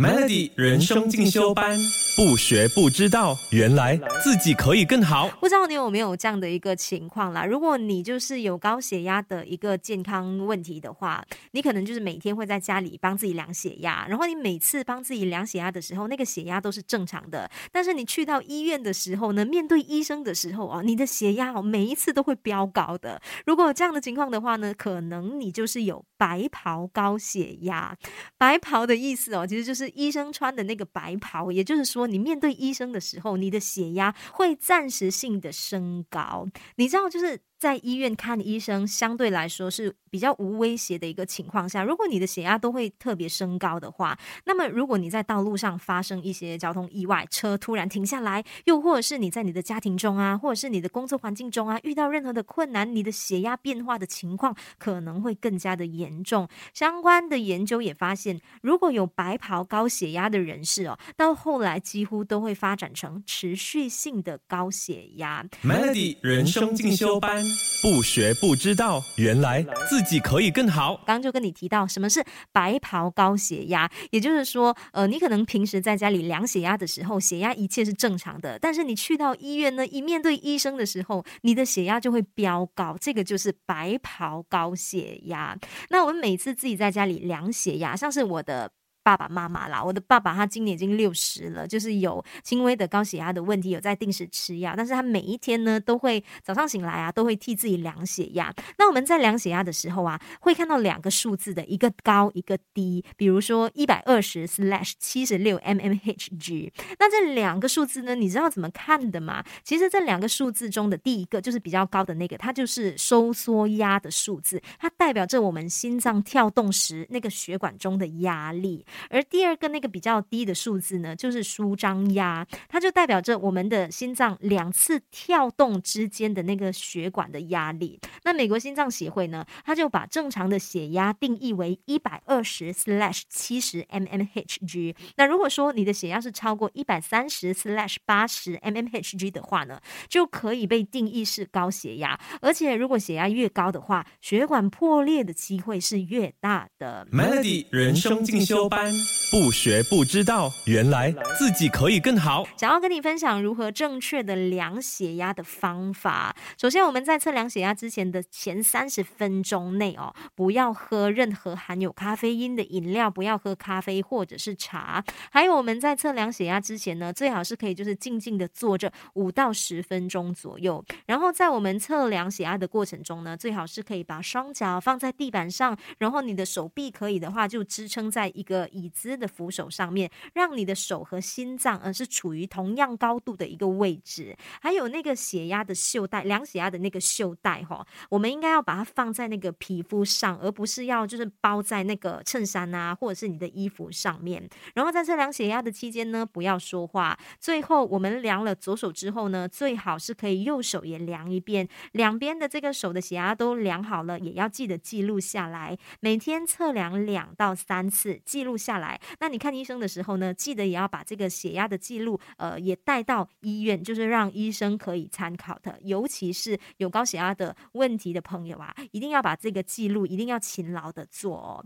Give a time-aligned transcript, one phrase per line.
[0.00, 1.78] Melody 人生进修班，
[2.16, 5.28] 不学不知道，原来自己可以更好。
[5.40, 7.44] 不知道你有没有这样的一个情况啦？
[7.44, 17.50] 如果你就是有高血压的一个健康问题的话，你可能就是每天会在家里帮自己量血压，然后你每次帮自己量血压的时候，那个血压都是正常的。
[17.72, 23.20] 但是你去到医院的时候呢，面对医生的时候啊，你的血压哦每一次都会飙高的。
[23.46, 27.96] 如果有这样的情况的话呢，可能你就是有白袍高血压。
[28.36, 36.46] 白袍的意思哦，其实就是医生穿的那个白袍，也就是说，你面对医生的时候，你的血压会暂时性的升高。
[36.76, 39.94] 你知道，就是在医院看医生，相对来说是。
[40.10, 56.48] 比较无威胁的一个情况下，如果你的血压都会特别升高的话，那么如果你在道路上发生一些交通意外，车突然停下来，又或者是你在你的家庭中啊，或者是你的工作环境中啊，遇到任何的困难，你的血压变化的情况可能会更加的严重。
[56.74, 65.46] 相关的研究也发现，如果有白袍高血压的人士哦，到后来几乎都会发展成持续性的高血压。
[65.62, 67.44] Melody 人生进修班，
[67.82, 70.00] 不学不知道，原来自。
[70.10, 70.96] 己可以更好。
[71.06, 85.56] 刚刚就跟你提到什么是白袍高血压，也就是说，呃，你可能平时在家里量血压的时候，血压一切是正常的，但是你去到医院呢，一面对医生的时候，你的血压就会飙高，这个就是白袍高血压。
[85.90, 88.72] 那我们每次自己在家里量血压，像是我的。
[89.02, 98.54] 爸爸妈妈啦，我的爸爸他今年已经六十了，就是有轻微的高血压的问题，有在定时吃药，但是他每一天呢都会早上醒来啊，都会替自己量血压。
[98.78, 106.70] 那我们在量血压的时候啊，会看到两个数字的一个高一个低，比如说一百二十 slash 七十六 mmHg。
[106.98, 109.42] 那这两个数字呢，你知道怎么看的吗？
[109.64, 118.84] 其实这两个数字中的第一个就是比较高的那个，它就是收缩压的数字，它代表着我们心脏跳动时那个血管中的压力。
[119.08, 127.98] 而第二个那个比较低的数字呢，就是舒张压，它就代表着我们的心脏两次跳动之间的那个血管的压力。
[128.24, 134.94] 那美国心脏协会呢，它就把正常的血压定义为一百二十 slash 七十 mmHg。
[135.16, 142.18] 那如果说你的血压是超过一百三十 slash 八十 mmHg 的话呢，就可以被定义是高血压。
[142.40, 147.06] 而且如果血压越高的话，血管破裂的机会是越大的。
[147.12, 148.79] Melody 人生进修班。
[148.80, 149.19] time.
[149.30, 152.44] 不学不知道，原来自己可以更好。
[152.56, 156.34] 想要跟你分享如何正确的量血压的方法。
[156.58, 165.04] 首先，我们在测量血压之前的前三十分钟内哦，不要喝任何含有咖啡因的饮料，不要喝咖啡或者是茶。
[165.30, 170.84] 还有，我们在测量血压之前呢，最好是可以就是静静的坐着五到十分钟左右。
[171.06, 178.68] 然后，在我们测量血压的过程中呢，最好是可以把双脚放在地板上，然后你的手臂可以的话就支撑在一个。
[178.72, 184.34] 椅子的扶手上面，让你的手和心脏呃是处于同样高度的一个位置。
[184.60, 194.48] 还有那个血压的袖带，量血压的那个袖带哈，我们应该要把它放在那个皮肤上，而不是要就是包在那个衬衫啊或者是你的衣服上面。
[194.74, 197.18] 然后在测量血压的期间呢，不要说话。
[197.38, 205.76] 最后我们量了左手之后呢，最好是可以右手也量一遍，两边的这个手的血压都量好了，也要记得记录下来。
[206.00, 208.50] 每天测量两到三次，记录。
[208.60, 215.78] 下来，那你看医生的时候呢，记得也要把这个血压的记录，呃，也带到医院，就是让医生可以参考的。
[215.82, 221.64] 尤其是有高血压的问题的朋友啊，一定要把这个记录，一定要勤劳的做哦。